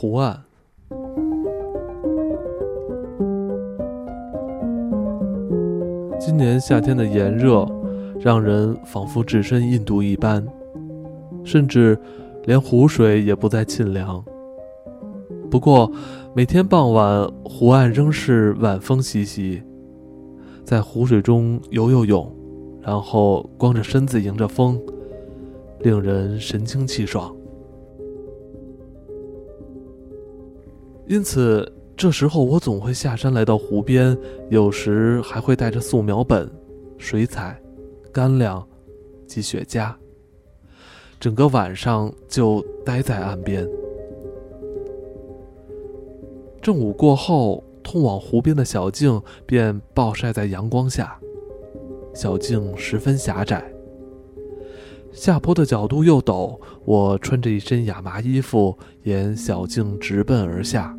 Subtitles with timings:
[0.00, 0.42] 湖岸。
[6.18, 7.68] 今年夏天的炎热，
[8.18, 10.42] 让人仿佛置身印度一般，
[11.44, 11.98] 甚至
[12.46, 14.24] 连湖水也不再沁凉。
[15.50, 15.92] 不过，
[16.34, 19.62] 每天傍晚，湖岸仍是晚风习习，
[20.64, 22.34] 在湖水中游游泳，
[22.80, 24.80] 然后光着身子迎着风，
[25.80, 27.30] 令人神清气爽。
[31.10, 31.70] 因此。
[31.96, 34.16] 这时候我总会下山来到湖边，
[34.48, 36.50] 有时还会带着素描本、
[36.96, 37.60] 水彩、
[38.10, 38.66] 干粮
[39.26, 39.92] 及雪茄，
[41.18, 43.68] 整个晚上就待在岸边。
[46.62, 51.20] 正午过后，通往湖边的小径便暴晒在阳光下，
[52.14, 53.70] 小径十分狭窄，
[55.12, 60.96] 下坡的角度又陡，我穿着一身亚麻衣服，沿小径直奔而下。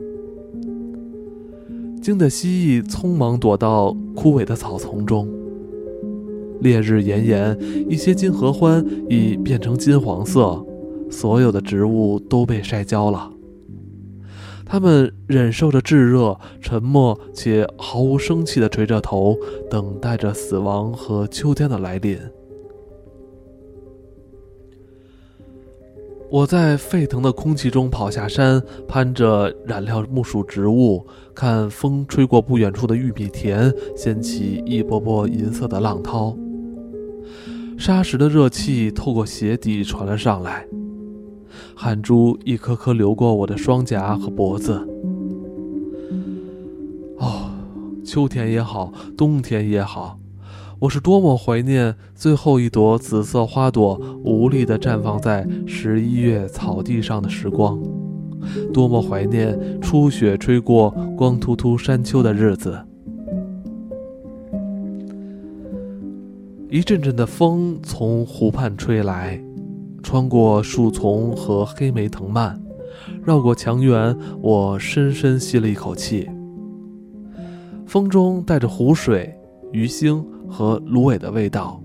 [2.02, 5.28] 惊得蜥蜴匆忙躲到枯萎的草丛中。
[6.60, 7.58] 烈日炎炎，
[7.90, 10.64] 一些金合欢已变成金黄色，
[11.10, 13.32] 所有的植物都被晒焦了。
[14.66, 19.38] 它们忍受着炙热，沉默且毫无生气地垂着头，
[19.70, 22.18] 等待着死亡和秋天的来临。
[26.32, 36.34] 我在沸腾的空气中跑下山，攀着染料木属植物，看风吹过不远处的玉米田，掀起一波波银色的浪涛。
[37.78, 40.66] 沙石的热气透过鞋底传了上来，
[41.76, 44.88] 汗珠一颗颗流过我的双颊和脖子。
[47.18, 47.52] 哦，
[48.06, 50.21] 秋天也好，冬天也好。
[50.82, 57.80] 我是多么怀念最后一朵紫色花朵无力地绽放在十一月草地上的时光，
[58.74, 62.84] 多么怀念初雪吹过光秃秃山丘的日子。
[66.68, 69.40] 一阵阵的风从湖畔吹来，
[70.02, 72.60] 穿过树丛和黑莓藤蔓，
[73.24, 76.28] 绕过墙垣，我深深吸了一口气。
[77.86, 79.32] 风中带着湖水、
[79.72, 80.26] 鱼腥。
[80.52, 81.82] 和芦苇的味道，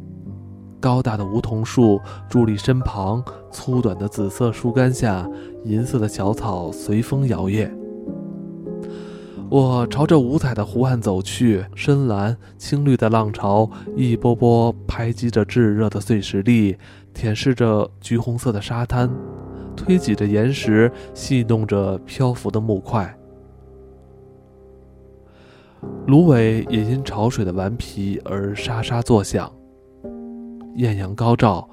[0.81, 3.23] 高大的梧桐树伫立身旁，
[3.53, 5.29] 粗短的紫色树干下，
[5.65, 7.71] 银色的小草随风摇曳。
[9.49, 16.77] 我朝着五彩的湖岸走去，深蓝青绿的浪潮一波波拍击着炙热的碎石粒，
[17.15, 19.09] 舔舐着橘红色的沙滩，
[19.77, 23.17] 推挤着岩石，戏弄着漂浮的木块。
[26.07, 29.51] 芦苇也因潮水的顽皮而沙沙作响。
[30.77, 31.69] 艳阳高照，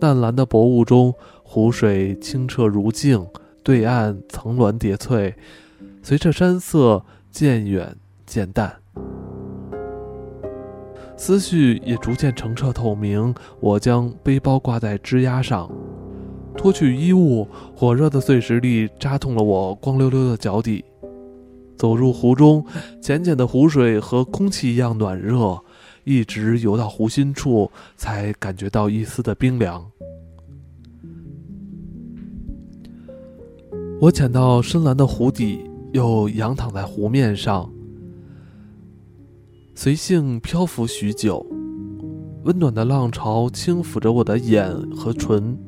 [0.00, 3.26] 淡蓝的薄雾中，湖水清澈如镜，
[3.62, 5.34] 对岸层峦叠翠，
[6.02, 8.72] 随着山色渐远渐淡，
[11.16, 13.34] 思绪也逐渐澄澈透明。
[13.60, 15.68] 我将背包挂在枝丫上，
[16.56, 20.84] 脱去衣物，火热的碎石粒扎痛了我光溜溜的脚底。
[21.76, 22.64] 走入湖中，
[23.02, 25.60] 浅浅的湖水和空气一样暖热，
[26.04, 29.90] 一直游到湖心处，才感觉到一丝的冰凉。
[34.00, 37.70] 我潜到深蓝的湖底，又仰躺在湖面上，
[39.74, 41.46] 随性漂浮许久。
[42.44, 45.58] 温暖的浪潮轻抚着我的眼和唇，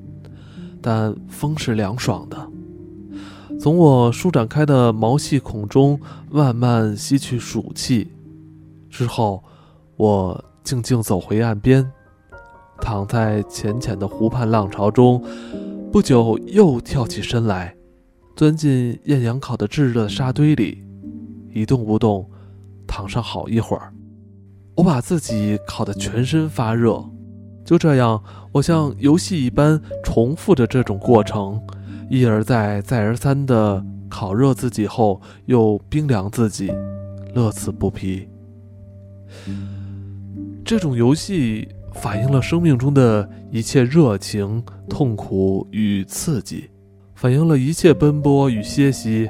[0.83, 2.51] 但风是凉爽的。
[3.67, 5.99] 从我舒展开的毛细孔中
[6.31, 8.13] 慢慢吸去暑气，
[8.89, 9.43] 之后，
[9.97, 11.85] 我静静走回岸边，
[12.81, 15.21] 躺在浅浅的湖畔浪潮中，
[15.91, 17.75] 不久又跳起身来，
[18.37, 20.85] 钻进艳阳烤的炙热沙堆里，
[21.53, 22.25] 一动不动，
[22.87, 23.93] 躺上好一会儿。
[24.77, 27.05] 我把自己烤得全身发热，
[27.65, 28.23] 就这样，
[28.53, 31.61] 我像游戏一般重复着这种过程。
[32.09, 36.73] 一而再、再而三地烤热自己后，又冰凉自己，
[37.35, 38.29] 乐此不疲。
[40.65, 46.71] 这种游戏反映了生命中的一切热情、痛苦与刺激，
[47.15, 49.29] 反映了一切奔波与歇息，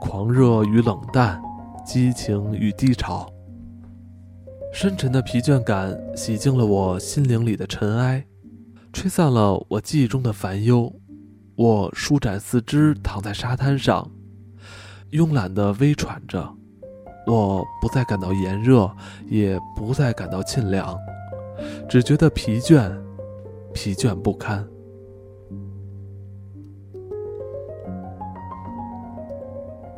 [0.00, 1.40] 狂热与冷淡，
[1.84, 3.26] 激情与低潮。
[4.72, 8.24] 深沉的疲倦感洗净了我心灵里的尘埃，
[8.92, 10.94] 吹散了我记忆中的烦忧。
[11.58, 14.08] 我舒展四肢，躺在沙滩上，
[15.10, 16.48] 慵懒地微喘着。
[17.26, 18.88] 我不再感到炎热，
[19.26, 20.96] 也不再感到沁凉，
[21.88, 22.96] 只觉得疲倦，
[23.74, 24.64] 疲倦不堪。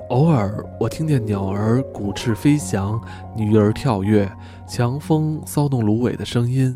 [0.08, 2.98] 偶尔，我听见鸟儿鼓翅飞翔，
[3.36, 4.26] 鱼儿跳跃，
[4.66, 6.74] 强风骚动芦苇的声音；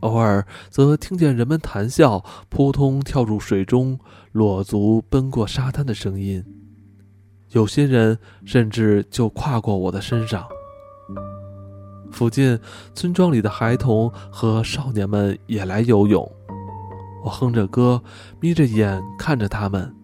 [0.00, 3.98] 偶尔，则听见人们谈笑，扑通跳入水中，
[4.32, 6.44] 裸足奔过沙滩的声音。
[7.50, 10.46] 有些人甚至就跨过我的身上。
[12.10, 12.58] 附近
[12.94, 16.30] 村庄里的孩童和少年们也来游泳，
[17.24, 18.02] 我哼着歌，
[18.40, 19.94] 眯着眼看着他们。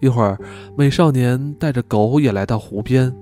[0.00, 0.38] 一会儿，
[0.76, 3.14] 美少年带着狗也来到湖边。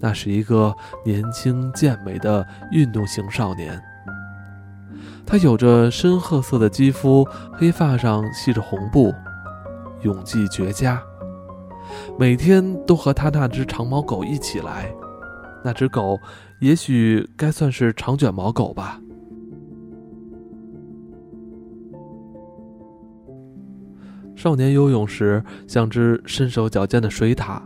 [0.00, 3.82] 那是一个年轻健美的运动型少年。
[5.26, 9.12] 他有着深褐色的肌肤，黑发上系着红布，
[10.02, 11.02] 泳技绝佳。
[12.18, 14.92] 每天都和他那只长毛狗一起来。
[15.64, 16.18] 那只狗，
[16.60, 19.00] 也许该算是长卷毛狗吧。
[24.36, 27.62] 少年游泳时像只身手矫健的水獭，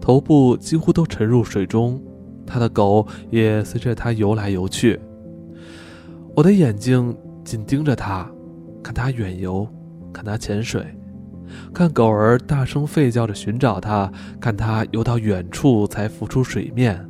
[0.00, 2.02] 头部几乎都沉入水中，
[2.44, 5.00] 他的狗也随着他游来游去。
[6.34, 7.14] 我的眼睛
[7.44, 8.26] 紧盯着他，
[8.82, 9.68] 看他远游，
[10.12, 10.82] 看他潜水，
[11.74, 17.06] 看狗儿大声吠叫着寻找他，看他游到远处才浮出水面，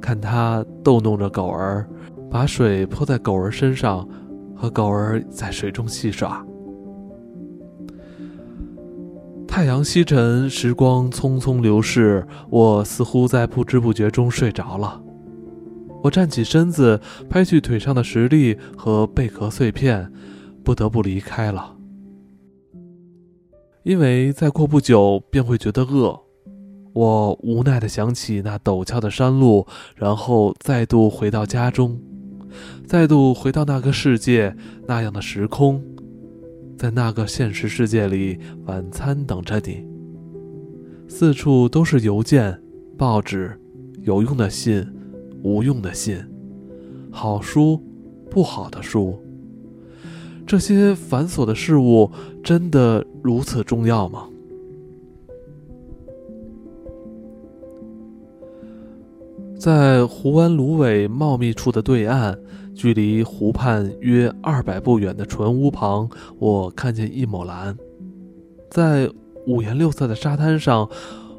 [0.00, 1.88] 看他逗弄着狗儿，
[2.30, 4.08] 把水泼在狗儿身上，
[4.54, 6.46] 和狗儿在水中戏耍。
[9.48, 15.00] 太阳西沉，时光匆匆流逝，我似乎在不知不觉中睡着了。
[16.04, 20.12] 我站起身子，拍去腿上的石粒和贝壳碎片，
[20.62, 21.78] 不得不离开了。
[23.84, 26.20] 因为再过不久便会觉得饿，
[26.92, 29.66] 我无奈地想起那陡峭的山路，
[29.96, 31.98] 然后再度回到家中，
[32.86, 34.54] 再度回到那个世界，
[34.86, 35.82] 那样的时空。
[36.76, 39.86] 在那个现实世界里，晚餐等着你。
[41.08, 42.60] 四处都是邮件、
[42.98, 43.58] 报纸、
[44.02, 44.86] 有用的信、
[45.44, 46.18] 无用的信、
[47.12, 47.80] 好书、
[48.30, 49.22] 不好的书。
[50.46, 52.10] 这些繁琐的事物
[52.42, 54.26] 真的如此重要吗？
[59.58, 62.36] 在湖湾芦苇茂密处的对岸。
[62.74, 66.10] 距离湖畔约二百步远的船屋旁，
[66.40, 67.76] 我看见一抹蓝。
[68.68, 69.08] 在
[69.46, 70.90] 五颜六色的沙滩上，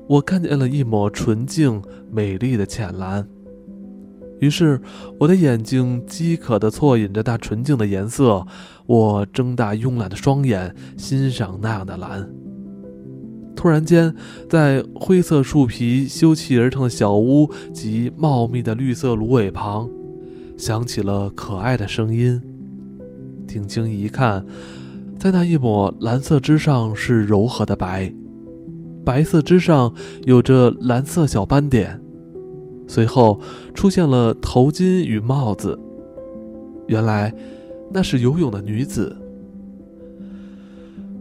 [0.07, 3.27] 我看见了一抹纯净美丽的浅蓝。
[4.39, 4.81] 于是，
[5.19, 8.45] 我的眼睛饥渴地啜饮着那纯净的颜色。
[8.85, 12.29] 我睁大慵懒的双眼，欣赏那样的蓝。
[13.55, 14.13] 突然间，
[14.49, 19.89] 在灰色树皮修砌而成的小屋及茂密的绿色芦苇旁。
[20.57, 22.41] 响起了可爱的声音。
[23.47, 24.45] 定睛一看，
[25.17, 28.13] 在那一抹蓝色之上是柔和的白，
[29.03, 29.93] 白色之上
[30.23, 31.99] 有着蓝色小斑点。
[32.87, 33.39] 随后
[33.73, 35.77] 出现了头巾与帽子，
[36.87, 37.33] 原来
[37.91, 39.15] 那是游泳的女子。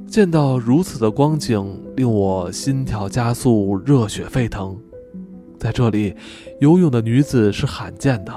[0.07, 1.67] 见到如此的光景，
[1.97, 4.77] 令我心跳加速，热血沸腾。
[5.59, 6.15] 在这里，
[6.61, 8.33] 游泳的女子是罕见的。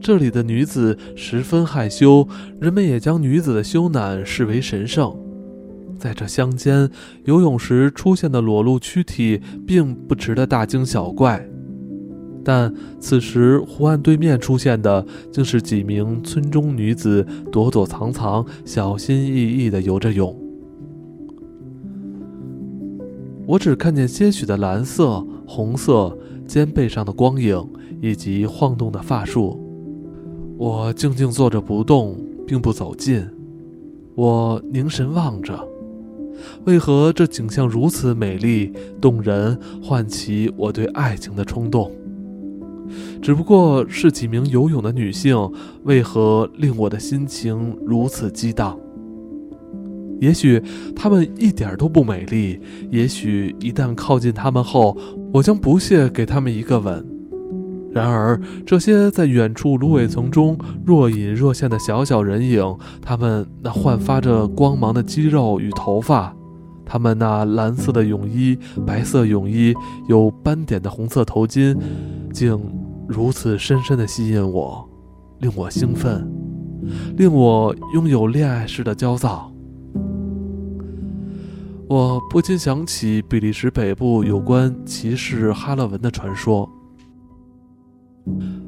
[0.00, 2.26] 这里的女子十分害羞，
[2.60, 5.14] 人们也将女子的羞赧视为神圣。
[5.98, 6.88] 在这乡间，
[7.24, 11.44] 游泳时出现的裸露躯体并不值得大惊小怪，
[12.48, 20.34] 但此时湖岸对面出现的，竟是几名村中女子躲躲藏藏、小心翼翼地游着泳。
[23.46, 27.62] 我只看见些许的蓝色、红色肩背上的光影，
[28.00, 29.62] 以及晃动的发束。
[30.56, 33.28] 我静静坐着不动，并不走近。
[34.14, 35.68] 我凝神望着，
[36.64, 41.92] 为何这景象如此美丽动人，唤起我对爱情的冲动？
[43.20, 45.36] 只不过是几名游泳的女性，
[45.84, 48.78] 为何令我的心情如此激荡？
[50.20, 50.60] 也许
[50.96, 54.96] 她们一点都不美丽，也许一旦靠近她们后，
[55.32, 57.04] 我将不屑给她们一个吻。
[57.90, 66.36] 然而，这些在远处芦苇丛中若隐若现的小小人影，他们那焕发着光芒的肌肉与头发，
[66.88, 69.74] 他们那蓝色的泳衣、白色泳衣、
[70.08, 71.76] 有斑点的红色头巾，
[72.32, 72.58] 竟
[73.06, 74.88] 如此深深地吸引我，
[75.40, 76.26] 令我兴奋，
[77.18, 79.52] 令我拥有恋爱式的焦躁。
[81.86, 86.68] 我不禁想起比利时北部有关骑士哈勒文的传说。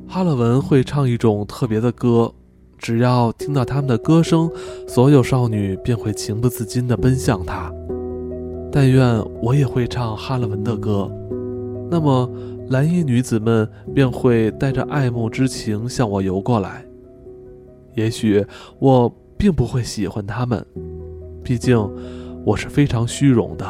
[0.09, 2.33] 哈勒文会唱一种特别的歌，
[2.79, 4.51] 只要听到他们的歌声，
[4.89, 7.71] 所有少女便会情不自禁地奔向他。
[8.73, 11.11] 但愿我也会唱哈勒文的歌，
[11.91, 12.31] 那么
[12.69, 16.85] 蓝衣女子们便会带着爱慕之情向我游过来。
[17.97, 18.47] 也许
[18.79, 20.65] 我并不会喜欢他们，
[21.43, 21.77] 毕竟
[22.45, 23.67] 我是非常虚荣的。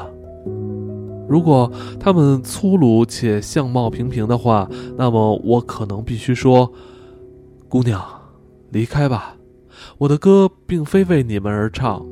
[1.26, 6.70] 如果他们粗鲁且相貌平平的话，那么我可能必须说
[7.70, 8.02] ：“姑娘，
[8.70, 9.36] 离开吧，
[9.96, 12.04] 我的歌并非为你们而唱。”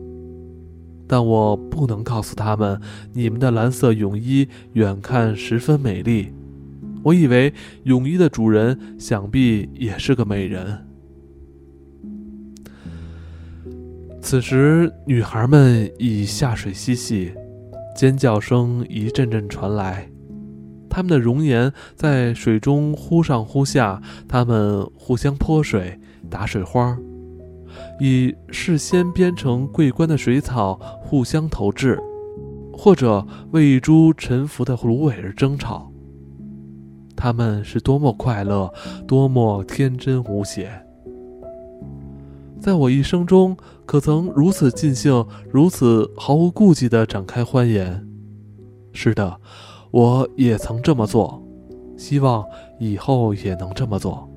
[1.09, 2.81] 但我不能告诉他们，
[3.15, 6.33] 你们的蓝色泳衣远看十分美丽。
[7.03, 7.53] 我以为
[7.85, 10.85] 泳衣的主人想必也是个美人。
[14.21, 17.33] 此时，女孩们已下水嬉戏，
[17.97, 20.11] 尖叫声一阵阵传来。
[20.91, 25.99] 她们的容颜在水中忽上忽下，她们互相泼水、
[26.29, 26.99] 打水花。
[28.01, 31.99] 以事先编成桂冠的水草互相投掷，
[32.73, 35.91] 或者为一株沉浮的芦苇而争吵。
[37.17, 38.73] 他们是多么快乐，
[39.07, 40.71] 多么天真无邪！
[42.61, 43.57] 在我一生中，
[43.87, 48.07] 可曾如此尽兴，如此毫无顾忌地展开欢颜？
[48.93, 49.41] 是的，
[49.91, 51.43] 我也曾这么做，
[51.97, 52.45] 希望
[52.79, 54.29] 以后也能这么做。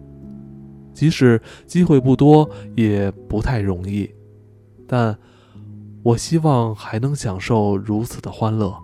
[0.94, 4.10] 即使机会不多，也不太容易，
[4.88, 5.18] 但
[6.04, 8.76] 我希望还能享受如此的欢乐。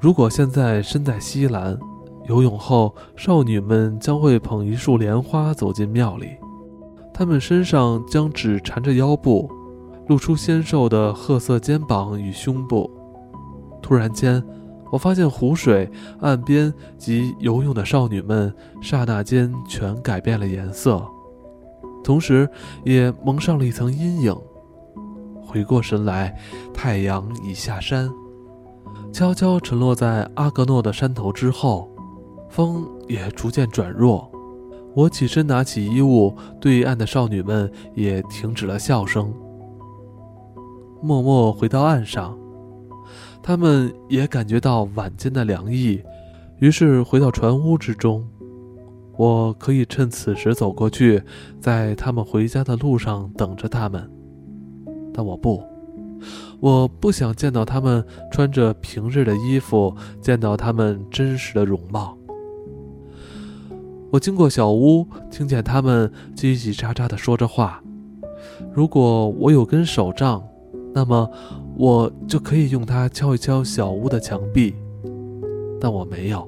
[0.00, 1.78] 如果现在身在西兰，
[2.26, 6.28] 游泳后，少女们将会捧一束莲花走进庙里，
[7.12, 9.50] 她们身上将只缠着腰部，
[10.08, 12.90] 露出纤瘦的褐色肩膀与胸部。
[13.82, 14.42] 突然间。
[14.90, 21.00] 我发现湖水、岸边及游泳的少女们，刹那间全改变了颜色，
[22.02, 22.48] 同时
[22.84, 24.36] 也蒙上了一层阴影。
[25.42, 26.36] 回过神来，
[26.74, 28.10] 太阳已下山，
[29.12, 31.88] 悄悄沉落在阿格诺的山头之后，
[32.48, 34.30] 风也逐渐转弱。
[34.94, 39.32] 我起身拿起衣物，对岸的少女们也停止了笑声，
[41.00, 42.36] 默默回到岸上。
[43.42, 46.00] 他们也感觉到晚间的凉意，
[46.58, 48.24] 于是回到船屋之中。
[49.16, 51.22] 我可以趁此时走过去，
[51.58, 54.08] 在他们回家的路上等着他们，
[55.12, 55.62] 但我不，
[56.60, 62.16] 我不想见到他们穿着平日的衣服，见到他们真实的容貌。
[64.10, 67.82] 我经过小屋，听见他们叽叽喳喳地说着话。
[68.72, 70.42] 如果我有根手杖，
[70.94, 71.28] 那么。
[71.82, 74.74] 我就可以用它敲一敲小屋的墙壁，
[75.80, 76.46] 但我没有。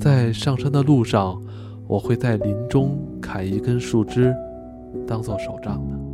[0.00, 1.38] 在上山的路上，
[1.86, 4.34] 我会在林中砍一根树枝，
[5.06, 6.11] 当做手杖的。